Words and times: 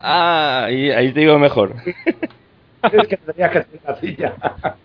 Ah, 0.00 0.66
ahí, 0.66 0.90
ahí 0.92 1.12
te 1.12 1.20
digo 1.20 1.40
mejor. 1.40 1.72
es 1.84 3.08
que 3.08 3.16
tenías 3.16 3.50
que 3.50 3.60
tener 3.62 3.80
la 3.84 3.96
silla. 3.96 4.34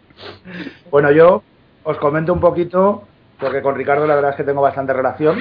bueno, 0.91 1.11
yo 1.11 1.43
os 1.83 1.97
comento 1.97 2.33
un 2.33 2.39
poquito, 2.39 3.03
porque 3.39 3.61
con 3.61 3.75
Ricardo 3.75 4.07
la 4.07 4.15
verdad 4.15 4.31
es 4.31 4.37
que 4.37 4.43
tengo 4.43 4.61
bastante 4.61 4.91
relación. 4.91 5.39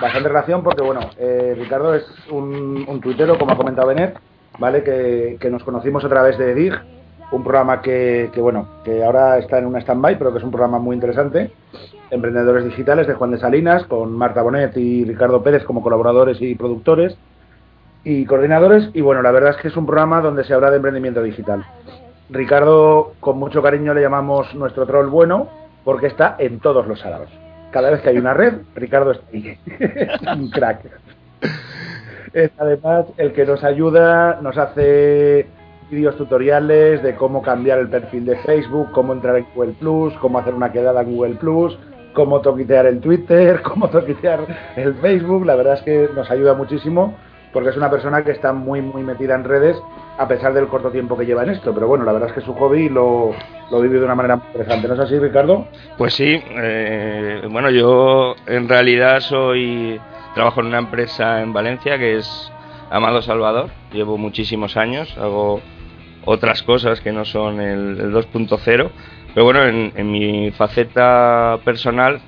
Bastante 0.00 0.28
relación 0.28 0.62
porque, 0.62 0.82
bueno, 0.82 1.00
eh, 1.18 1.54
Ricardo 1.58 1.94
es 1.94 2.06
un, 2.30 2.86
un 2.88 3.00
tuitero, 3.00 3.36
como 3.36 3.52
ha 3.52 3.56
comentado 3.58 3.88
Benet, 3.88 4.18
¿vale? 4.58 4.82
Que, 4.82 5.36
que 5.38 5.50
nos 5.50 5.64
conocimos 5.64 6.02
a 6.02 6.08
través 6.08 6.38
de 6.38 6.54
DIG, 6.54 6.74
un 7.32 7.42
programa 7.42 7.82
que, 7.82 8.30
que, 8.32 8.40
bueno, 8.40 8.68
que 8.84 9.04
ahora 9.04 9.36
está 9.36 9.58
en 9.58 9.66
un 9.66 9.76
stand-by, 9.76 10.16
pero 10.16 10.32
que 10.32 10.38
es 10.38 10.44
un 10.44 10.50
programa 10.50 10.78
muy 10.78 10.94
interesante. 10.94 11.50
Emprendedores 12.10 12.64
Digitales 12.64 13.06
de 13.06 13.14
Juan 13.14 13.32
de 13.32 13.38
Salinas, 13.38 13.84
con 13.84 14.16
Marta 14.16 14.40
Bonet 14.40 14.74
y 14.78 15.04
Ricardo 15.04 15.42
Pérez 15.42 15.64
como 15.64 15.82
colaboradores 15.82 16.40
y 16.40 16.54
productores 16.54 17.18
y 18.04 18.24
coordinadores. 18.24 18.90
Y 18.94 19.00
bueno, 19.00 19.22
la 19.22 19.32
verdad 19.32 19.50
es 19.50 19.56
que 19.58 19.68
es 19.68 19.76
un 19.76 19.86
programa 19.86 20.20
donde 20.20 20.44
se 20.44 20.54
habla 20.54 20.70
de 20.70 20.76
emprendimiento 20.76 21.22
digital. 21.22 21.64
Ricardo, 22.30 23.14
con 23.20 23.38
mucho 23.38 23.62
cariño, 23.62 23.92
le 23.92 24.02
llamamos 24.02 24.54
nuestro 24.54 24.86
troll 24.86 25.08
bueno, 25.08 25.48
porque 25.84 26.06
está 26.06 26.36
en 26.38 26.60
todos 26.60 26.86
los 26.86 27.00
salados. 27.00 27.28
Cada 27.72 27.90
vez 27.90 28.00
que 28.00 28.10
hay 28.10 28.18
una 28.18 28.34
red, 28.34 28.54
Ricardo 28.74 29.12
está 29.12 29.24
ahí. 29.32 29.58
un 30.36 30.50
crack. 30.50 30.80
Es 32.32 32.50
además 32.58 33.06
el 33.16 33.32
que 33.32 33.44
nos 33.44 33.64
ayuda, 33.64 34.38
nos 34.40 34.56
hace 34.56 35.46
vídeos 35.90 36.16
tutoriales 36.16 37.02
de 37.02 37.16
cómo 37.16 37.42
cambiar 37.42 37.80
el 37.80 37.88
perfil 37.88 38.24
de 38.24 38.36
Facebook, 38.36 38.92
cómo 38.92 39.12
entrar 39.12 39.36
en 39.36 39.46
Google 39.54 39.74
Plus, 39.80 40.14
cómo 40.14 40.38
hacer 40.38 40.54
una 40.54 40.70
quedada 40.70 41.02
en 41.02 41.16
Google 41.16 41.34
Plus, 41.34 41.76
cómo 42.12 42.40
toquitear 42.40 42.86
el 42.86 43.00
Twitter, 43.00 43.60
cómo 43.64 43.88
toquitear 43.88 44.40
el 44.76 44.94
Facebook. 44.94 45.44
La 45.44 45.56
verdad 45.56 45.74
es 45.74 45.82
que 45.82 46.08
nos 46.14 46.30
ayuda 46.30 46.54
muchísimo 46.54 47.16
porque 47.52 47.70
es 47.70 47.76
una 47.76 47.90
persona 47.90 48.22
que 48.24 48.30
está 48.32 48.52
muy, 48.52 48.80
muy 48.80 49.02
metida 49.02 49.34
en 49.34 49.44
redes 49.44 49.76
a 50.18 50.28
pesar 50.28 50.52
del 50.52 50.68
corto 50.68 50.90
tiempo 50.90 51.16
que 51.16 51.24
lleva 51.24 51.42
en 51.42 51.50
esto. 51.50 51.72
Pero 51.72 51.88
bueno, 51.88 52.04
la 52.04 52.12
verdad 52.12 52.28
es 52.28 52.34
que 52.34 52.40
su 52.42 52.54
hobby 52.54 52.88
lo, 52.88 53.32
lo 53.70 53.80
vive 53.80 53.98
de 53.98 54.04
una 54.04 54.14
manera 54.14 54.36
muy 54.36 54.46
interesante. 54.48 54.86
¿No 54.88 54.94
es 54.94 55.00
así, 55.00 55.18
Ricardo? 55.18 55.66
Pues 55.96 56.14
sí. 56.14 56.40
Eh, 56.50 57.42
bueno, 57.50 57.70
yo 57.70 58.34
en 58.46 58.68
realidad 58.68 59.20
soy 59.20 60.00
trabajo 60.34 60.60
en 60.60 60.66
una 60.66 60.78
empresa 60.78 61.40
en 61.40 61.52
Valencia 61.52 61.98
que 61.98 62.18
es 62.18 62.52
Amado 62.90 63.22
Salvador. 63.22 63.70
Llevo 63.92 64.18
muchísimos 64.18 64.76
años, 64.76 65.16
hago 65.16 65.60
otras 66.24 66.62
cosas 66.62 67.00
que 67.00 67.12
no 67.12 67.24
son 67.24 67.60
el, 67.60 68.00
el 68.00 68.12
2.0. 68.12 68.90
Pero 69.32 69.44
bueno, 69.44 69.64
en, 69.64 69.92
en, 69.96 70.10
mi 70.10 70.50
faceta 70.50 71.58
personal, 71.64 72.20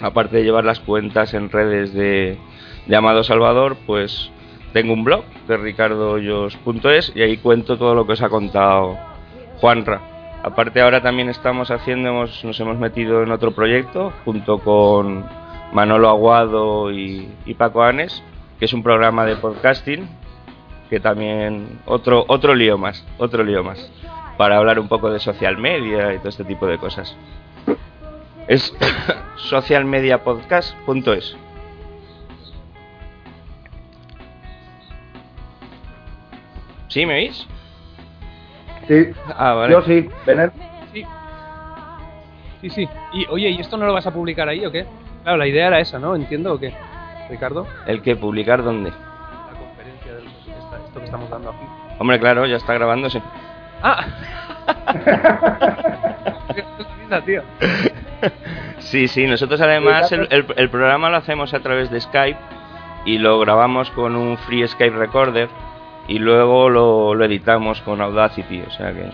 aparte 0.00 0.36
de 0.36 0.44
llevar 0.44 0.64
las 0.64 0.80
cuentas 0.80 1.34
en 1.34 1.50
redes 1.50 1.92
de, 1.92 2.38
de 2.86 2.96
Amado 2.96 3.24
Salvador, 3.24 3.76
pues 3.86 4.30
tengo 4.72 4.92
un 4.92 5.04
blog 5.04 5.24
de 5.46 5.56
ricardoyos.es 5.56 7.12
y 7.14 7.22
ahí 7.22 7.38
cuento 7.38 7.78
todo 7.78 7.94
lo 7.94 8.06
que 8.06 8.12
os 8.12 8.22
ha 8.22 8.28
contado 8.28 8.98
Juanra. 9.60 10.00
Aparte 10.42 10.80
ahora 10.80 11.02
también 11.02 11.28
estamos 11.28 11.70
haciendo, 11.70 12.10
hemos, 12.10 12.44
nos 12.44 12.58
hemos 12.60 12.78
metido 12.78 13.22
en 13.22 13.32
otro 13.32 13.52
proyecto 13.52 14.12
junto 14.24 14.58
con 14.58 15.24
Manolo 15.72 16.08
Aguado 16.08 16.92
y, 16.92 17.28
y 17.44 17.54
Paco 17.54 17.82
Anes, 17.82 18.22
que 18.58 18.66
es 18.66 18.72
un 18.72 18.82
programa 18.82 19.24
de 19.24 19.36
podcasting, 19.36 20.08
que 20.88 21.00
también 21.00 21.80
otro, 21.86 22.24
otro 22.28 22.54
lío 22.54 22.78
más, 22.78 23.04
otro 23.18 23.44
lío 23.44 23.64
más, 23.64 23.90
para 24.36 24.58
hablar 24.58 24.78
un 24.78 24.88
poco 24.88 25.10
de 25.10 25.18
social 25.18 25.58
media 25.58 26.14
y 26.14 26.18
todo 26.18 26.28
este 26.28 26.44
tipo 26.44 26.66
de 26.66 26.78
cosas. 26.78 27.16
Es 28.46 28.74
socialmediapodcast.es. 29.36 31.36
¿Sí 36.88 37.06
me 37.06 37.14
veis? 37.14 37.46
Sí. 38.86 39.10
Ah, 39.36 39.52
vale. 39.52 39.72
Yo 39.72 39.82
sí. 39.82 40.08
Benet. 40.26 40.52
Sí. 40.92 41.04
Sí, 42.62 42.70
sí. 42.70 42.88
Y 43.12 43.26
oye, 43.26 43.50
¿y 43.50 43.60
esto 43.60 43.76
no 43.76 43.86
lo 43.86 43.92
vas 43.92 44.06
a 44.06 44.12
publicar 44.12 44.48
ahí 44.48 44.64
o 44.64 44.72
qué? 44.72 44.86
Claro, 45.22 45.38
la 45.38 45.46
idea 45.46 45.66
era 45.68 45.80
esa, 45.80 45.98
¿no? 45.98 46.16
Entiendo 46.16 46.54
o 46.54 46.58
qué, 46.58 46.72
Ricardo. 47.28 47.66
¿El 47.86 48.00
que 48.02 48.16
publicar 48.16 48.64
dónde? 48.64 48.90
La 48.90 49.58
conferencia 49.58 50.14
de 50.14 50.24
esto 50.86 50.98
que 50.98 51.04
estamos 51.04 51.28
dando 51.28 51.50
aquí. 51.50 51.64
Hombre, 51.98 52.18
claro, 52.18 52.46
ya 52.46 52.56
está 52.56 52.72
grabándose. 52.74 53.20
¡Ah! 53.82 54.06
Qué 56.54 56.64
tío. 57.24 57.42
Sí, 58.78 59.08
sí, 59.08 59.26
nosotros 59.26 59.60
además 59.60 60.10
el, 60.12 60.28
el, 60.30 60.46
el, 60.56 60.70
programa 60.70 61.10
lo 61.10 61.16
hacemos 61.18 61.54
a 61.54 61.60
través 61.60 61.90
de 61.90 62.00
Skype 62.00 62.38
y 63.04 63.18
lo 63.18 63.38
grabamos 63.38 63.90
con 63.90 64.16
un 64.16 64.36
free 64.38 64.66
Skype 64.66 64.96
recorder 64.96 65.48
y 66.08 66.18
luego 66.18 66.70
lo, 66.70 67.14
lo 67.14 67.24
editamos 67.24 67.80
con 67.82 68.00
Audacity, 68.00 68.62
o 68.62 68.70
sea 68.70 68.92
que... 68.92 69.10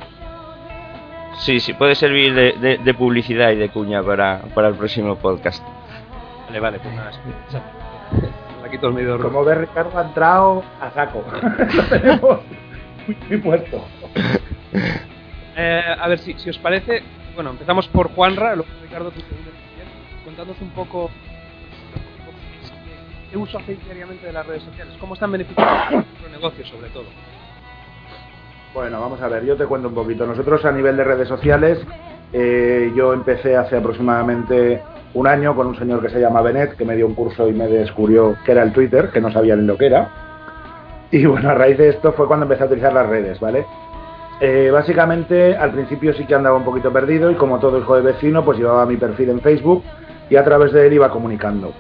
Sí, 1.38 1.58
sí, 1.58 1.74
puede 1.74 1.96
servir 1.96 2.32
de, 2.32 2.52
de, 2.52 2.78
de 2.78 2.94
publicidad 2.94 3.50
y 3.50 3.56
de 3.56 3.68
cuña 3.68 4.02
para, 4.02 4.42
para, 4.54 4.68
el 4.68 4.76
próximo 4.76 5.16
podcast. 5.16 5.62
Vale, 6.46 6.60
vale, 6.60 6.78
pues 6.78 6.94
nada, 6.94 7.10
la 8.62 8.70
quito 8.70 8.86
el 8.86 8.94
medio 8.94 9.18
Como 9.18 9.44
ves, 9.44 9.58
Ricardo 9.58 9.98
ha 9.98 10.02
entrado 10.02 10.62
a 10.80 10.90
saco. 10.90 11.24
lo 11.74 11.82
tenemos 11.86 12.40
muy, 13.06 13.16
muy 13.28 13.36
puesto. 13.38 13.84
Eh, 15.56 15.82
a 16.00 16.08
ver, 16.08 16.18
si, 16.20 16.34
si 16.34 16.50
os 16.50 16.58
parece, 16.58 17.02
bueno, 17.34 17.50
empezamos 17.50 17.88
por 17.88 18.14
Juanra, 18.14 18.54
luego 18.54 18.70
Ricardo, 18.82 19.10
tú 19.10 19.20
contándonos 20.24 20.62
un 20.62 20.70
poco 20.70 21.10
uso 23.36 23.58
hacéis 23.58 23.82
diariamente 23.84 24.26
de 24.26 24.32
las 24.32 24.46
redes 24.46 24.62
sociales, 24.62 24.94
cómo 25.00 25.14
están 25.14 25.32
beneficiando 25.32 25.90
nuestro 25.90 26.28
negocio 26.30 26.66
sobre 26.66 26.88
todo. 26.90 27.06
Bueno, 28.74 29.00
vamos 29.00 29.20
a 29.22 29.28
ver, 29.28 29.44
yo 29.44 29.56
te 29.56 29.66
cuento 29.66 29.88
un 29.88 29.94
poquito. 29.94 30.26
Nosotros 30.26 30.64
a 30.64 30.72
nivel 30.72 30.96
de 30.96 31.04
redes 31.04 31.28
sociales, 31.28 31.78
eh, 32.32 32.92
yo 32.96 33.12
empecé 33.12 33.56
hace 33.56 33.76
aproximadamente 33.76 34.82
un 35.14 35.28
año 35.28 35.54
con 35.54 35.68
un 35.68 35.76
señor 35.76 36.02
que 36.02 36.10
se 36.10 36.20
llama 36.20 36.42
Benet, 36.42 36.76
que 36.76 36.84
me 36.84 36.96
dio 36.96 37.06
un 37.06 37.14
curso 37.14 37.48
y 37.48 37.52
me 37.52 37.68
descubrió 37.68 38.36
que 38.44 38.50
era 38.50 38.64
el 38.64 38.72
Twitter, 38.72 39.10
que 39.10 39.20
no 39.20 39.30
sabía 39.30 39.54
ni 39.54 39.64
lo 39.64 39.78
que 39.78 39.86
era. 39.86 40.08
Y 41.12 41.24
bueno, 41.26 41.50
a 41.50 41.54
raíz 41.54 41.78
de 41.78 41.90
esto 41.90 42.12
fue 42.12 42.26
cuando 42.26 42.46
empecé 42.46 42.64
a 42.64 42.66
utilizar 42.66 42.92
las 42.92 43.08
redes, 43.08 43.38
¿vale? 43.38 43.64
Eh, 44.40 44.70
básicamente, 44.72 45.56
al 45.56 45.70
principio 45.70 46.12
sí 46.12 46.26
que 46.26 46.34
andaba 46.34 46.56
un 46.56 46.64
poquito 46.64 46.92
perdido 46.92 47.30
y 47.30 47.36
como 47.36 47.60
todo 47.60 47.78
hijo 47.78 47.94
de 47.94 48.02
vecino, 48.02 48.44
pues 48.44 48.58
llevaba 48.58 48.84
mi 48.84 48.96
perfil 48.96 49.30
en 49.30 49.40
Facebook 49.40 49.84
y 50.28 50.34
a 50.34 50.42
través 50.42 50.72
de 50.72 50.88
él 50.88 50.94
iba 50.94 51.08
comunicando. 51.10 51.72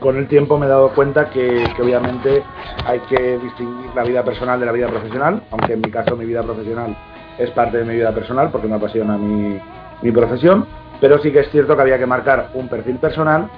Con 0.00 0.16
el 0.16 0.28
tiempo 0.28 0.58
me 0.58 0.66
he 0.66 0.68
dado 0.68 0.90
cuenta 0.90 1.30
que, 1.30 1.64
que, 1.76 1.82
obviamente 1.82 2.42
hay 2.84 3.00
que 3.00 3.38
distinguir 3.38 3.90
la 3.94 4.04
vida 4.04 4.22
personal 4.22 4.60
de 4.60 4.66
la 4.66 4.72
vida 4.72 4.88
profesional, 4.88 5.42
aunque 5.50 5.72
en 5.72 5.80
mi 5.80 5.90
caso 5.90 6.16
mi 6.16 6.26
vida 6.26 6.42
profesional 6.42 6.96
es 7.38 7.50
parte 7.50 7.78
de 7.78 7.84
mi 7.84 7.94
vida 7.94 8.12
personal 8.12 8.50
porque 8.50 8.68
me 8.68 8.74
apasiona 8.74 9.16
mi, 9.16 9.58
mi 10.02 10.12
profesión, 10.12 10.66
pero 11.00 11.18
sí 11.18 11.32
que 11.32 11.40
es 11.40 11.50
cierto 11.50 11.74
que 11.74 11.82
había 11.82 11.98
que 11.98 12.06
marcar 12.06 12.50
un 12.54 12.68
perfil 12.68 12.96
personal 12.96 13.48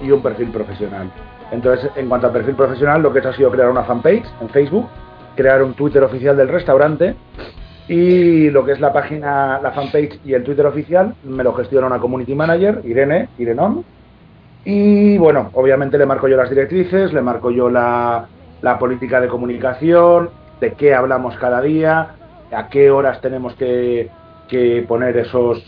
y 0.00 0.10
un 0.10 0.22
perfil 0.22 0.50
profesional. 0.50 1.10
Entonces, 1.50 1.90
en 1.96 2.08
cuanto 2.08 2.26
a 2.26 2.32
perfil 2.32 2.54
profesional, 2.54 3.02
lo 3.02 3.12
que 3.12 3.18
he 3.18 3.20
hecho 3.20 3.28
ha 3.28 3.36
sido 3.36 3.50
crear 3.50 3.68
una 3.68 3.84
fanpage 3.84 4.24
en 4.40 4.48
Facebook, 4.48 4.88
crear 5.36 5.62
un 5.62 5.74
Twitter 5.74 6.02
oficial 6.02 6.36
del 6.36 6.48
restaurante 6.48 7.14
y 7.88 8.50
lo 8.50 8.64
que 8.64 8.72
es 8.72 8.80
la 8.80 8.92
página, 8.92 9.60
la 9.60 9.72
fanpage 9.72 10.20
y 10.24 10.34
el 10.34 10.44
Twitter 10.44 10.66
oficial 10.66 11.14
me 11.24 11.44
lo 11.44 11.52
gestiona 11.54 11.86
una 11.86 11.98
community 11.98 12.34
manager, 12.34 12.80
Irene, 12.84 13.28
Irenon. 13.38 13.84
Y 14.64 15.18
bueno, 15.18 15.50
obviamente 15.54 15.98
le 15.98 16.06
marco 16.06 16.28
yo 16.28 16.36
las 16.36 16.50
directrices, 16.50 17.12
le 17.12 17.20
marco 17.20 17.50
yo 17.50 17.68
la, 17.68 18.28
política 18.78 19.20
de 19.20 19.28
comunicación, 19.28 20.30
de 20.60 20.72
qué 20.74 20.94
hablamos 20.94 21.36
cada 21.38 21.60
día, 21.60 22.14
a 22.52 22.68
qué 22.68 22.90
horas 22.90 23.20
tenemos 23.20 23.54
que, 23.54 24.08
que 24.48 24.84
poner 24.86 25.16
esos, 25.16 25.62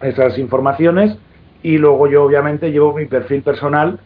esas 0.00 0.38
informaciones. 0.38 1.16
Y 1.62 1.76
luego 1.76 2.06
yo 2.06 2.24
obviamente 2.24 2.72
llevo 2.72 2.94
mi 2.94 3.04
perfil 3.04 3.42
personal, 3.42 4.00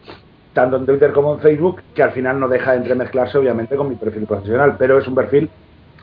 tanto 0.53 0.75
en 0.75 0.85
Twitter 0.85 1.13
como 1.13 1.35
en 1.35 1.39
Facebook, 1.39 1.81
que 1.93 2.03
al 2.03 2.11
final 2.11 2.39
no 2.39 2.49
deja 2.49 2.71
de 2.71 2.77
entremezclarse 2.77 3.37
obviamente 3.37 3.77
con 3.77 3.87
mi 3.87 3.95
perfil 3.95 4.25
profesional, 4.25 4.75
pero 4.77 4.97
es 4.99 5.07
un 5.07 5.15
perfil 5.15 5.49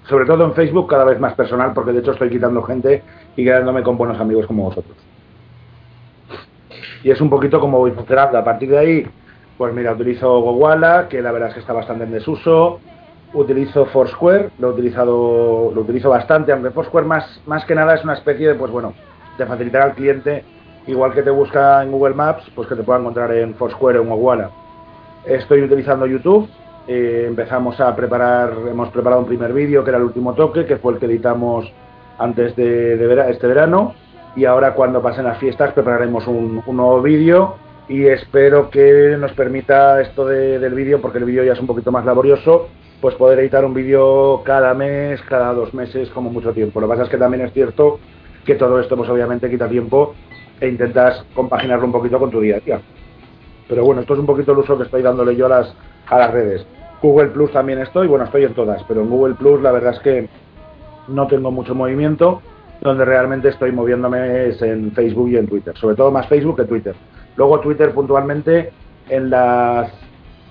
sobre 0.08 0.26
todo 0.26 0.44
en 0.44 0.54
Facebook, 0.54 0.88
cada 0.88 1.04
vez 1.04 1.20
más 1.20 1.34
personal, 1.34 1.72
porque 1.72 1.92
de 1.92 2.00
hecho 2.00 2.12
estoy 2.12 2.30
quitando 2.30 2.62
gente 2.62 3.02
y 3.36 3.44
quedándome 3.44 3.82
con 3.82 3.96
buenos 3.96 4.20
amigos 4.20 4.46
como 4.46 4.64
vosotros. 4.64 4.96
Y 7.02 7.10
es 7.10 7.20
un 7.20 7.30
poquito 7.30 7.60
como 7.60 7.78
voy 7.78 7.90
funcionando. 7.92 8.38
A 8.38 8.44
partir 8.44 8.70
de 8.70 8.78
ahí, 8.78 9.06
pues 9.58 9.74
mira, 9.74 9.92
utilizo 9.92 10.40
Gowala, 10.40 11.08
que 11.08 11.20
la 11.20 11.32
verdad 11.32 11.48
es 11.48 11.54
que 11.54 11.60
está 11.60 11.72
bastante 11.72 12.04
en 12.04 12.12
desuso. 12.12 12.80
Utilizo 13.34 13.86
Foursquare, 13.86 14.50
lo 14.58 14.68
he 14.68 14.72
utilizado, 14.72 15.72
lo 15.74 15.80
utilizo 15.80 16.10
bastante, 16.10 16.52
aunque 16.52 16.70
Foursquare 16.70 17.06
más, 17.06 17.40
más 17.46 17.64
que 17.64 17.74
nada 17.74 17.94
es 17.94 18.04
una 18.04 18.12
especie 18.12 18.48
de, 18.48 18.54
pues 18.54 18.70
bueno, 18.70 18.92
de 19.38 19.46
facilitar 19.46 19.82
al 19.82 19.94
cliente, 19.94 20.44
igual 20.86 21.14
que 21.14 21.22
te 21.22 21.30
busca 21.30 21.82
en 21.82 21.92
Google 21.92 22.14
Maps, 22.14 22.44
pues 22.54 22.68
que 22.68 22.74
te 22.74 22.82
pueda 22.82 23.00
encontrar 23.00 23.32
en 23.32 23.54
Foursquare 23.54 23.98
o 23.98 24.02
en 24.02 24.10
Gowala. 24.10 24.50
Estoy 25.24 25.62
utilizando 25.62 26.06
YouTube, 26.06 26.46
eh, 26.86 27.24
empezamos 27.26 27.80
a 27.80 27.96
preparar, 27.96 28.52
hemos 28.68 28.90
preparado 28.90 29.22
un 29.22 29.28
primer 29.28 29.52
vídeo 29.54 29.82
que 29.82 29.90
era 29.90 29.98
el 29.98 30.04
último 30.04 30.34
toque, 30.34 30.66
que 30.66 30.76
fue 30.76 30.92
el 30.92 30.98
que 30.98 31.06
editamos 31.06 31.72
antes 32.18 32.54
de, 32.54 32.98
de 32.98 33.30
este 33.30 33.46
verano. 33.46 33.94
Y 34.34 34.44
ahora 34.44 34.74
cuando 34.74 35.02
pasen 35.02 35.24
las 35.24 35.38
fiestas 35.38 35.72
prepararemos 35.72 36.26
un, 36.26 36.62
nuevo 36.66 37.02
vídeo 37.02 37.56
y 37.88 38.06
espero 38.06 38.70
que 38.70 39.16
nos 39.18 39.32
permita 39.32 40.00
esto 40.00 40.26
de, 40.26 40.58
del 40.58 40.74
vídeo, 40.74 41.00
porque 41.00 41.18
el 41.18 41.24
vídeo 41.24 41.44
ya 41.44 41.52
es 41.52 41.60
un 41.60 41.66
poquito 41.66 41.92
más 41.92 42.04
laborioso, 42.04 42.68
pues 43.00 43.14
poder 43.16 43.40
editar 43.40 43.64
un 43.64 43.74
vídeo 43.74 44.42
cada 44.44 44.72
mes, 44.74 45.20
cada 45.22 45.52
dos 45.52 45.74
meses, 45.74 46.08
como 46.10 46.30
mucho 46.30 46.52
tiempo. 46.52 46.80
Lo 46.80 46.86
que 46.86 46.92
pasa 46.92 47.02
es 47.04 47.08
que 47.10 47.18
también 47.18 47.44
es 47.44 47.52
cierto 47.52 47.98
que 48.46 48.54
todo 48.54 48.80
esto 48.80 48.96
pues 48.96 49.10
obviamente 49.10 49.50
quita 49.50 49.68
tiempo 49.68 50.14
e 50.60 50.68
intentas 50.68 51.24
compaginarlo 51.34 51.86
un 51.86 51.92
poquito 51.92 52.18
con 52.18 52.30
tu 52.30 52.40
día 52.40 52.56
a 52.56 52.60
día. 52.60 52.80
Pero 53.68 53.84
bueno, 53.84 54.00
esto 54.00 54.14
es 54.14 54.20
un 54.20 54.26
poquito 54.26 54.52
el 54.52 54.58
uso 54.58 54.76
que 54.78 54.84
estoy 54.84 55.02
dándole 55.02 55.36
yo 55.36 55.46
a 55.46 55.48
las, 55.48 55.74
a 56.06 56.18
las 56.18 56.30
redes. 56.30 56.66
Google 57.02 57.28
Plus 57.28 57.50
también 57.50 57.80
estoy, 57.80 58.06
bueno, 58.06 58.24
estoy 58.24 58.44
en 58.44 58.54
todas, 58.54 58.82
pero 58.84 59.02
en 59.02 59.10
Google 59.10 59.34
Plus 59.34 59.60
la 59.60 59.72
verdad 59.72 59.94
es 59.94 60.00
que 60.00 60.28
no 61.08 61.26
tengo 61.26 61.50
mucho 61.50 61.74
movimiento, 61.74 62.40
donde 62.82 63.04
realmente 63.04 63.48
estoy 63.48 63.72
moviéndome 63.72 64.48
es 64.48 64.60
en 64.60 64.92
Facebook 64.92 65.30
y 65.30 65.36
en 65.36 65.46
Twitter, 65.46 65.76
sobre 65.76 65.96
todo 65.96 66.10
más 66.10 66.26
Facebook 66.26 66.56
que 66.56 66.64
Twitter. 66.64 66.94
Luego 67.36 67.60
Twitter 67.60 67.92
puntualmente 67.92 68.72
en 69.08 69.30
las 69.30 69.90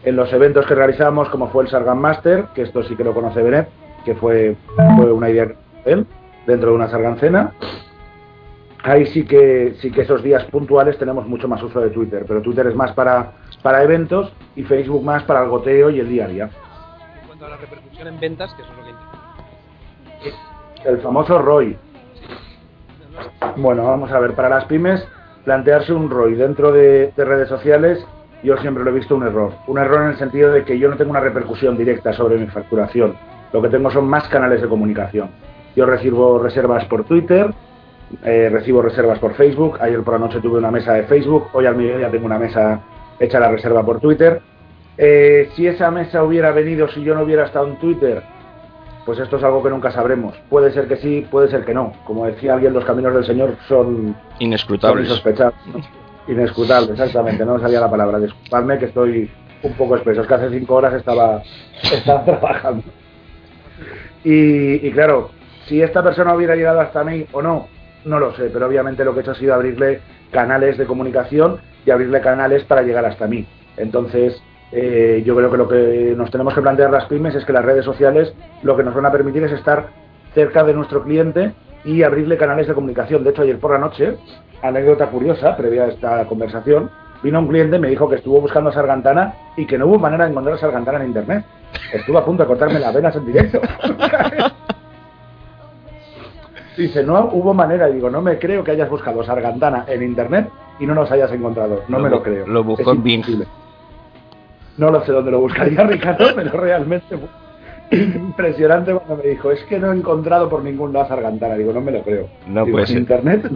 en 0.04 0.16
los 0.16 0.34
eventos 0.34 0.66
que 0.66 0.74
realizamos, 0.74 1.30
como 1.30 1.50
fue 1.50 1.64
el 1.64 1.70
Sargan 1.70 2.00
Master, 2.00 2.46
que 2.56 2.64
esto 2.64 2.82
sí 2.84 2.96
que 2.96 3.04
lo 3.04 3.14
conoce 3.14 3.44
Benet, 3.44 3.70
que 4.04 4.16
fue, 4.16 4.56
fue 4.98 5.12
una 5.12 5.30
idea 5.30 5.46
de 5.46 5.56
él, 5.86 6.08
dentro 6.48 6.72
de 6.72 6.76
una 6.76 6.90
Sargancena. 6.90 7.54
Ahí 8.84 9.06
sí 9.06 9.26
que 9.26 9.76
sí 9.80 9.92
que 9.92 10.02
esos 10.02 10.24
días 10.24 10.44
puntuales 10.46 10.98
tenemos 10.98 11.28
mucho 11.28 11.48
más 11.48 11.62
uso 11.62 11.82
de 11.82 11.92
Twitter, 11.92 12.26
pero 12.28 12.42
Twitter 12.42 12.66
es 12.66 12.76
más 12.76 12.94
para, 12.94 13.34
para 13.62 13.84
eventos 13.84 14.34
y 14.56 14.64
Facebook 14.64 15.04
más 15.04 15.22
para 15.24 15.44
el 15.44 15.50
goteo 15.50 15.92
y 15.92 16.00
el 16.00 16.10
día 16.10 16.26
a 16.26 16.28
día. 16.28 16.50
En 17.22 17.28
cuanto 17.28 17.46
a 17.46 17.50
la 17.50 17.58
repercusión 17.58 18.08
en 18.08 18.20
ventas, 18.20 18.52
que 18.56 18.64
eso 18.64 18.72
es 18.72 18.78
lo 18.78 18.84
que 18.84 18.90
interesa. 18.90 20.90
El 20.90 20.98
famoso 21.02 21.38
ROI. 21.38 21.78
Bueno, 23.58 23.86
vamos 23.86 24.12
a 24.12 24.20
ver, 24.20 24.34
para 24.34 24.50
las 24.50 24.66
pymes, 24.66 25.06
plantearse 25.44 25.94
un 25.94 26.10
ROI 26.10 26.36
dentro 26.36 26.72
de, 26.72 27.12
de 27.16 27.26
redes 27.26 27.50
sociales 27.50 28.06
yo 28.44 28.58
siempre 28.58 28.84
lo 28.84 28.90
he 28.90 28.94
visto 28.94 29.16
un 29.16 29.24
error. 29.24 29.54
Un 29.68 29.78
error 29.78 30.02
en 30.04 30.08
el 30.10 30.18
sentido 30.18 30.52
de 30.52 30.64
que 30.64 30.78
yo 30.78 30.90
no 30.90 30.98
tengo 30.98 31.12
una 31.12 31.20
repercusión 31.20 31.78
directa 31.78 32.12
sobre 32.14 32.38
mi 32.38 32.48
facturación. 32.48 33.16
Lo 33.54 33.62
que 33.62 33.70
tengo 33.70 33.92
son 33.92 34.08
más 34.08 34.28
canales 34.30 34.62
de 34.62 34.68
comunicación. 34.68 35.30
Yo 35.76 35.86
recibo 35.86 36.40
reservas 36.40 36.86
por 36.86 37.04
Twitter, 37.04 37.54
eh, 38.24 38.50
recibo 38.52 38.82
reservas 38.82 39.20
por 39.20 39.36
Facebook. 39.36 39.78
Ayer 39.80 40.02
por 40.02 40.16
la 40.16 40.20
noche 40.20 40.40
tuve 40.42 40.58
una 40.58 40.72
mesa 40.72 40.94
de 40.94 41.04
Facebook, 41.04 41.50
hoy 41.54 41.66
al 41.66 41.76
mediodía 41.76 42.10
tengo 42.10 42.26
una 42.26 42.40
mesa 42.40 42.82
hecha 43.20 43.40
la 43.40 43.52
reserva 43.52 43.86
por 43.86 44.00
Twitter. 44.00 44.42
Eh, 44.98 45.50
si 45.56 45.68
esa 45.68 45.92
mesa 45.92 46.24
hubiera 46.24 46.52
venido 46.52 46.88
si 46.90 47.04
yo 47.04 47.14
no 47.14 47.22
hubiera 47.22 47.46
estado 47.46 47.68
en 47.68 47.76
Twitter, 47.78 48.24
pues 49.06 49.20
esto 49.20 49.38
es 49.38 49.44
algo 49.44 49.64
que 49.64 49.70
nunca 49.70 49.92
sabremos. 49.92 50.36
Puede 50.50 50.72
ser 50.72 50.88
que 50.88 50.98
sí, 50.98 51.28
puede 51.30 51.50
ser 51.50 51.66
que 51.66 51.74
no. 51.74 51.94
Como 52.06 52.26
decía 52.26 52.54
alguien, 52.54 52.74
los 52.74 52.86
caminos 52.86 53.14
del 53.14 53.26
Señor 53.26 53.56
son 53.68 54.16
inescrutables. 54.40 55.08
Son 55.08 55.18
insospechables. 55.18 55.86
Inescrutable, 56.28 56.92
exactamente, 56.92 57.46
no 57.46 57.60
salía 57.60 57.80
la 57.80 57.90
palabra. 57.90 58.20
Disculpadme 58.20 58.78
que 58.78 58.86
estoy 58.86 59.30
un 59.64 59.74
poco 59.74 59.96
espeso, 59.96 60.22
es 60.22 60.28
que 60.28 60.34
hace 60.34 60.50
cinco 60.50 60.76
horas 60.76 60.94
estaba, 60.94 61.42
estaba 61.84 62.24
trabajando. 62.26 62.84
Y, 64.24 64.88
y, 64.88 64.92
claro, 64.92 65.32
si 65.68 65.82
esta 65.82 66.04
persona 66.04 66.36
hubiera 66.36 66.56
llegado 66.56 66.80
hasta 66.80 67.04
mí 67.04 67.26
o 67.32 67.42
no, 67.42 67.68
no 68.06 68.20
lo 68.20 68.36
sé, 68.36 68.50
pero 68.54 68.68
obviamente 68.68 69.04
lo 69.04 69.14
que 69.14 69.20
he 69.20 69.22
hecho 69.22 69.32
ha 69.32 69.36
sido 69.36 69.54
abrirle 69.54 70.02
canales 70.32 70.78
de 70.78 70.86
comunicación 70.86 71.60
y 71.86 71.92
abrirle 71.92 72.22
canales 72.22 72.64
para 72.64 72.84
llegar 72.84 73.06
hasta 73.06 73.28
mí. 73.28 73.48
Entonces, 73.78 74.42
eh, 74.72 75.22
yo 75.26 75.36
creo 75.36 75.52
que 75.52 75.58
lo 75.58 75.68
que 75.68 76.14
nos 76.16 76.32
tenemos 76.32 76.54
que 76.54 76.62
plantear 76.62 76.92
las 76.92 77.06
pymes 77.06 77.36
es 77.36 77.44
que 77.46 77.54
las 77.54 77.66
redes 77.66 77.84
sociales 77.84 78.34
lo 78.64 78.78
que 78.78 78.84
nos 78.84 78.96
van 78.96 79.06
a 79.06 79.12
permitir 79.12 79.44
es 79.44 79.52
estar 79.52 79.88
cerca 80.34 80.64
de 80.64 80.74
nuestro 80.74 81.04
cliente 81.04 81.54
y 81.84 82.04
abrirle 82.04 82.38
canales 82.38 82.68
de 82.68 82.74
comunicación. 82.74 83.24
De 83.24 83.32
hecho, 83.32 83.42
ayer 83.42 83.60
por 83.60 83.72
la 83.72 83.80
noche 83.80 84.18
anécdota 84.62 85.08
curiosa, 85.08 85.58
previa 85.58 85.84
a 85.84 85.88
esta 85.88 86.26
conversación, 86.26 86.90
vino 87.24 87.40
un 87.40 87.48
cliente 87.48 87.78
y 87.78 87.80
me 87.80 87.90
dijo 87.90 88.08
que 88.08 88.16
estuvo 88.16 88.40
buscando 88.40 88.70
a 88.70 88.74
Sargantana 88.74 89.34
y 89.58 89.66
que 89.66 89.78
no 89.78 89.88
hubo 89.88 90.00
manera 90.00 90.26
de 90.26 90.32
encontrar 90.32 90.56
a 90.56 90.60
Sargantana 90.60 91.02
en 91.02 91.08
internet. 91.08 91.44
Estuvo 91.92 92.18
a 92.18 92.26
punto 92.26 92.44
de 92.44 92.48
cortarme 92.48 92.80
las 92.80 92.94
venas 92.94 93.16
en 93.16 93.26
directo. 93.26 93.60
Dice, 96.78 97.04
no 97.04 97.30
hubo 97.34 97.54
manera. 97.54 97.90
Y 97.90 97.96
digo, 97.96 98.10
no 98.10 98.22
me 98.22 98.40
creo 98.40 98.64
que 98.64 98.72
hayas 98.72 98.90
buscado 98.90 99.24
Sargantana 99.24 99.84
en 99.88 100.04
internet 100.04 100.50
y 100.80 100.86
no 100.86 100.96
nos 100.96 101.12
hayas 101.12 101.32
encontrado. 101.32 101.84
No 101.90 101.98
lo 101.98 102.04
me 102.04 102.10
lo 102.10 102.24
creo. 102.24 102.48
Lo 102.48 102.64
buscó 102.64 102.92
en 102.92 103.04
Bing. 103.04 103.24
No 104.78 104.90
lo 104.90 105.04
sé 105.06 105.12
dónde 105.12 105.32
lo 105.32 105.40
buscaría 105.42 105.84
Ricardo, 105.88 106.28
pero 106.36 106.52
realmente 106.52 107.18
fue 107.18 107.28
impresionante 107.98 108.94
cuando 108.94 109.18
me 109.24 109.30
dijo, 109.30 109.52
es 109.52 109.62
que 109.66 109.78
no 109.78 109.92
he 109.92 109.96
encontrado 109.98 110.48
por 110.50 110.64
ningún 110.64 110.94
lado 110.94 111.06
a 111.06 111.10
Sargantana. 111.10 111.56
Digo, 111.56 111.74
no 111.74 111.82
me 111.82 111.92
lo 111.92 112.02
creo. 112.04 112.30
No 112.48 112.64
Digo, 112.66 112.76
puede 112.76 112.84
¿en 112.86 112.88
ser. 112.88 112.98
internet. 113.00 113.52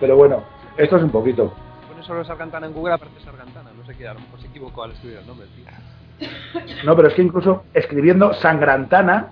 Pero 0.00 0.16
bueno, 0.16 0.42
esto 0.76 0.96
es 0.96 1.02
un 1.02 1.10
poquito. 1.10 1.52
Pones 1.88 2.04
solo 2.06 2.24
Sargantana 2.24 2.66
en 2.66 2.72
Google, 2.74 2.94
aparece 2.94 3.20
Sargantana. 3.24 3.70
No 3.76 3.84
sé 3.86 3.94
qué, 3.96 4.06
a 4.08 4.14
lo 4.14 4.20
mejor 4.20 4.40
se 4.40 4.46
equivocó 4.48 4.82
al 4.84 4.92
escribir 4.92 5.18
el 5.18 5.26
nombre, 5.26 5.46
tío. 5.54 6.28
No, 6.84 6.94
pero 6.96 7.08
es 7.08 7.14
que 7.14 7.22
incluso 7.22 7.64
escribiendo 7.72 8.32
Sangrantana, 8.34 9.28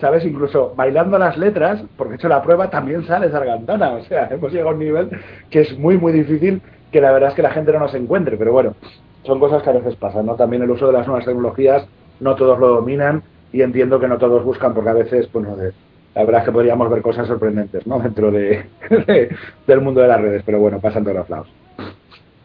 ¿sabes? 0.00 0.24
Incluso 0.24 0.72
bailando 0.76 1.18
las 1.18 1.36
letras, 1.36 1.82
porque 1.96 2.14
he 2.14 2.16
hecho 2.16 2.28
la 2.28 2.42
prueba, 2.42 2.70
también 2.70 3.06
sale 3.06 3.30
Sargantana. 3.30 3.90
O 3.92 4.04
sea, 4.04 4.28
hemos 4.30 4.50
llegado 4.52 4.70
a 4.70 4.72
un 4.72 4.78
nivel 4.78 5.10
que 5.50 5.60
es 5.60 5.78
muy, 5.78 5.98
muy 5.98 6.12
difícil 6.12 6.62
que 6.94 7.00
la 7.00 7.10
verdad 7.12 7.30
es 7.30 7.34
que 7.34 7.42
la 7.42 7.50
gente 7.50 7.72
no 7.72 7.80
nos 7.80 7.94
encuentre. 7.94 8.36
Pero 8.36 8.52
bueno, 8.52 8.74
son 9.24 9.40
cosas 9.40 9.62
que 9.62 9.70
a 9.70 9.72
veces 9.74 9.96
pasan, 9.96 10.26
¿no? 10.26 10.36
También 10.36 10.62
el 10.62 10.70
uso 10.70 10.86
de 10.86 10.92
las 10.92 11.06
nuevas 11.08 11.24
tecnologías, 11.24 11.86
no 12.20 12.36
todos 12.36 12.56
lo 12.60 12.68
dominan 12.68 13.22
y 13.52 13.62
entiendo 13.62 13.98
que 13.98 14.06
no 14.08 14.16
todos 14.16 14.44
buscan, 14.44 14.72
porque 14.74 14.90
a 14.90 14.94
veces, 14.94 15.26
pues 15.32 15.44
no 15.46 15.56
sé, 15.56 15.72
la 16.14 16.24
verdad 16.24 16.42
es 16.42 16.44
que 16.46 16.52
podríamos 16.52 16.88
ver 16.88 17.02
cosas 17.02 17.26
sorprendentes, 17.26 17.84
¿no? 17.86 17.98
Dentro 18.06 18.30
de, 18.30 18.64
de- 18.88 19.36
del 19.66 19.80
mundo 19.80 20.00
de 20.02 20.08
las 20.08 20.20
redes, 20.20 20.42
pero 20.46 20.60
bueno, 20.60 20.80
pasan 20.80 21.02
todos 21.02 21.16
los 21.16 21.28
lados. 21.30 21.48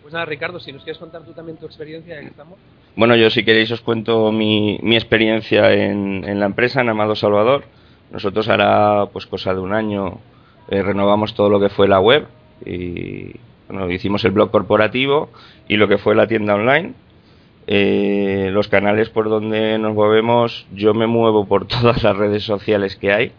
Pues 0.02 0.14
nada, 0.14 0.26
Ricardo, 0.26 0.60
si 0.60 0.72
nos 0.72 0.84
quieres 0.84 0.98
contar 1.00 1.22
tú 1.22 1.34
también 1.34 1.58
tu 1.58 1.68
experiencia, 1.68 2.16
ya 2.16 2.22
que 2.22 2.28
estamos. 2.28 2.58
Bueno, 2.96 3.16
yo 3.16 3.30
si 3.30 3.46
queréis 3.46 3.72
os 3.72 3.82
cuento 3.82 4.32
mi, 4.32 4.80
mi 4.82 4.96
experiencia 4.96 5.72
en, 5.74 6.24
en 6.28 6.40
la 6.40 6.48
empresa, 6.48 6.82
en 6.82 6.90
Amado 6.90 7.16
Salvador. 7.16 7.64
Nosotros 8.12 8.50
ahora, 8.50 9.06
pues 9.14 9.28
cosa 9.28 9.54
de 9.54 9.60
un 9.60 9.72
año, 9.74 10.18
eh, 10.70 10.82
renovamos 10.82 11.36
todo 11.36 11.50
lo 11.52 11.60
que 11.60 11.70
fue 11.70 11.88
la 11.88 12.00
web 12.00 12.26
y 12.66 13.36
bueno, 13.70 13.90
hicimos 13.92 14.26
el 14.26 14.32
blog 14.32 14.50
corporativo 14.50 15.30
y 15.68 15.78
lo 15.78 15.88
que 15.88 16.00
fue 16.00 16.16
la 16.16 16.28
tienda 16.28 16.56
online. 16.56 16.94
Eh, 17.68 18.50
los 18.52 18.68
canales 18.68 19.12
por 19.12 19.30
donde 19.30 19.78
nos 19.78 19.94
movemos, 19.94 20.66
yo 20.74 20.96
me 20.96 21.06
muevo 21.06 21.46
por 21.46 21.68
todas 21.68 22.02
las 22.04 22.18
redes 22.18 22.44
sociales 22.44 22.96
que 22.96 23.14
hay, 23.14 23.32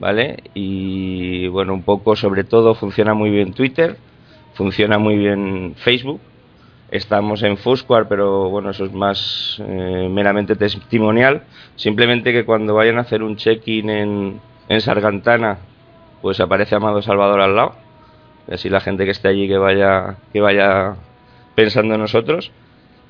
¿vale? 0.00 0.42
Y 0.54 1.46
bueno, 1.48 1.72
un 1.72 1.82
poco 1.82 2.16
sobre 2.16 2.42
todo 2.42 2.74
funciona 2.74 3.14
muy 3.14 3.30
bien 3.30 3.52
Twitter, 3.52 3.96
funciona 4.54 4.98
muy 4.98 5.16
bien 5.16 5.74
Facebook. 5.76 6.20
Estamos 6.90 7.44
en 7.44 7.56
Foursquare, 7.56 8.06
pero 8.08 8.50
bueno, 8.50 8.70
eso 8.70 8.84
es 8.84 8.92
más 8.92 9.62
eh, 9.64 10.08
meramente 10.10 10.56
testimonial. 10.56 11.44
Simplemente 11.76 12.32
que 12.32 12.44
cuando 12.44 12.74
vayan 12.74 12.98
a 12.98 13.02
hacer 13.02 13.22
un 13.22 13.36
check-in 13.36 13.88
en, 13.88 14.40
en 14.68 14.80
Sargantana, 14.80 15.58
pues 16.20 16.40
aparece 16.40 16.74
Amado 16.74 17.00
Salvador 17.00 17.40
al 17.40 17.54
lado. 17.54 17.89
Así 18.48 18.68
la 18.68 18.80
gente 18.80 19.04
que 19.04 19.10
esté 19.10 19.28
allí 19.28 19.48
que 19.48 19.58
vaya, 19.58 20.16
que 20.32 20.40
vaya 20.40 20.94
pensando 21.54 21.94
en 21.94 22.00
nosotros. 22.00 22.52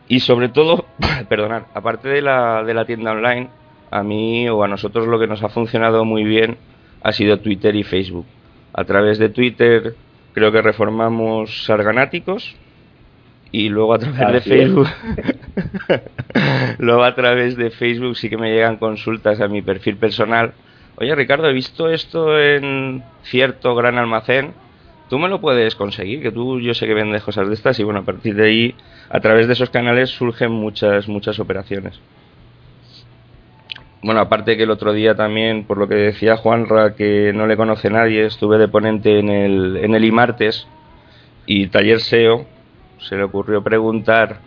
Y 0.08 0.20
sobre 0.20 0.48
todo, 0.48 0.86
perdonad, 1.28 1.64
aparte 1.74 2.08
de 2.08 2.22
la, 2.22 2.64
de 2.64 2.74
la 2.74 2.84
tienda 2.84 3.12
online, 3.12 3.48
a 3.90 4.02
mí 4.02 4.48
o 4.48 4.62
a 4.62 4.68
nosotros 4.68 5.06
lo 5.06 5.18
que 5.18 5.26
nos 5.26 5.42
ha 5.42 5.48
funcionado 5.48 6.04
muy 6.04 6.24
bien 6.24 6.56
ha 7.02 7.12
sido 7.12 7.40
Twitter 7.40 7.74
y 7.76 7.82
Facebook. 7.82 8.26
A 8.72 8.84
través 8.84 9.18
de 9.18 9.28
Twitter 9.28 9.94
creo 10.32 10.52
que 10.52 10.62
reformamos 10.62 11.64
Sarganáticos 11.64 12.54
y 13.52 13.68
luego 13.68 13.94
a 13.94 13.98
través 13.98 14.44
de. 14.44 14.50
Facebook 14.50 14.88
luego 16.78 17.02
a 17.02 17.14
través 17.14 17.56
de 17.56 17.70
Facebook 17.70 18.16
sí 18.16 18.30
que 18.30 18.36
me 18.36 18.52
llegan 18.52 18.76
consultas 18.76 19.40
a 19.40 19.48
mi 19.48 19.60
perfil 19.60 19.96
personal 19.96 20.52
oye 20.96 21.14
Ricardo 21.16 21.48
he 21.48 21.52
visto 21.52 21.90
esto 21.90 22.38
en 22.38 23.02
cierto 23.24 23.74
gran 23.74 23.98
almacén 23.98 24.54
tú 25.10 25.18
me 25.18 25.28
lo 25.28 25.42
puedes 25.42 25.74
conseguir 25.74 26.22
que 26.22 26.32
tú 26.32 26.58
yo 26.60 26.72
sé 26.72 26.86
que 26.86 26.94
vendes 26.94 27.22
cosas 27.22 27.48
de 27.48 27.54
estas 27.54 27.78
y 27.78 27.84
bueno 27.84 28.00
a 28.00 28.04
partir 28.04 28.34
de 28.34 28.46
ahí 28.46 28.74
a 29.10 29.20
través 29.20 29.46
de 29.46 29.52
esos 29.52 29.68
canales 29.68 30.08
surgen 30.08 30.52
muchas 30.52 31.08
muchas 31.08 31.38
operaciones 31.38 32.00
bueno, 34.02 34.20
aparte 34.20 34.56
que 34.56 34.62
el 34.62 34.70
otro 34.70 34.94
día 34.94 35.14
también, 35.14 35.64
por 35.64 35.76
lo 35.76 35.86
que 35.86 35.94
decía 35.94 36.38
Juanra, 36.38 36.94
que 36.94 37.32
no 37.34 37.46
le 37.46 37.58
conoce 37.58 37.90
nadie, 37.90 38.24
estuve 38.24 38.56
de 38.56 38.66
ponente 38.66 39.18
en 39.18 39.28
el, 39.28 39.76
en 39.76 39.94
el 39.94 40.04
IMartes 40.04 40.66
y 41.44 41.66
Taller 41.66 42.00
SEO, 42.00 42.46
se 42.98 43.16
le 43.16 43.24
ocurrió 43.24 43.62
preguntar 43.62 44.38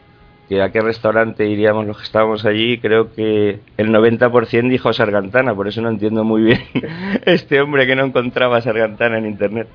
que 0.50 0.62
a 0.62 0.72
qué 0.72 0.82
restaurante 0.82 1.48
iríamos 1.48 1.86
los 1.86 1.98
que 1.98 2.04
estábamos 2.04 2.46
allí, 2.46 2.80
creo 2.80 3.14
que 3.14 3.60
el 3.78 3.90
90% 3.90 4.70
dijo 4.70 4.92
Sargantana, 4.92 5.54
por 5.54 5.68
eso 5.68 5.82
no 5.82 5.90
entiendo 5.90 6.24
muy 6.24 6.42
bien 6.42 6.62
este 7.26 7.62
hombre 7.62 7.86
que 7.86 7.96
no 7.96 8.06
encontraba 8.06 8.60
Sargantana 8.60 9.20
en 9.20 9.28
internet. 9.28 9.68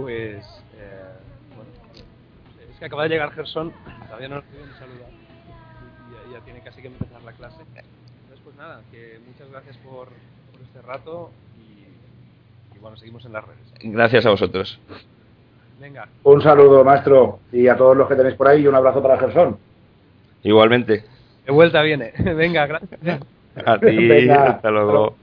Pues. 0.00 0.44
Eh, 0.76 1.02
bueno, 1.56 1.70
es 2.70 2.78
que 2.78 2.84
acaba 2.84 3.02
de 3.04 3.08
llegar 3.08 3.32
Gerson, 3.32 3.72
todavía 4.06 4.28
no 4.28 4.36
nos 4.36 4.44
pudieron 4.44 4.70
saludar. 4.78 5.10
Y 6.08 6.30
ya, 6.32 6.38
ya 6.38 6.44
tiene 6.44 6.60
casi 6.60 6.80
que 6.82 6.88
empezar 6.88 7.22
la 7.22 7.32
clase. 7.32 7.60
Entonces, 7.62 8.40
pues 8.44 8.56
nada, 8.56 8.80
que 8.90 9.18
muchas 9.26 9.50
gracias 9.50 9.76
por, 9.78 10.08
por 10.08 10.60
este 10.62 10.82
rato 10.82 11.30
y, 11.58 12.76
y 12.76 12.78
bueno, 12.80 12.96
seguimos 12.96 13.24
en 13.24 13.32
las 13.32 13.44
redes. 13.44 13.72
Gracias 13.82 14.26
a 14.26 14.30
vosotros. 14.30 14.78
Venga, 15.80 16.08
Un 16.24 16.42
saludo, 16.42 16.82
maestro, 16.84 17.38
y 17.52 17.68
a 17.68 17.76
todos 17.76 17.96
los 17.96 18.08
que 18.08 18.16
tenéis 18.16 18.34
por 18.34 18.48
ahí, 18.48 18.62
y 18.62 18.66
un 18.66 18.74
abrazo 18.74 19.00
para 19.00 19.16
Gerson. 19.18 19.58
Igualmente. 20.42 21.04
De 21.46 21.52
vuelta 21.52 21.82
viene. 21.82 22.12
Venga, 22.18 22.66
gracias. 22.66 23.20
A 23.64 23.78
ti, 23.78 24.08
Venga. 24.08 24.50
hasta 24.50 24.70
luego. 24.70 25.16